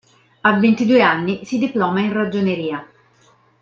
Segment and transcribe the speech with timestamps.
[0.41, 2.87] A ventidue anni si diploma in ragioneria.